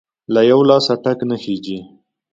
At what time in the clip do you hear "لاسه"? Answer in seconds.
0.69-0.93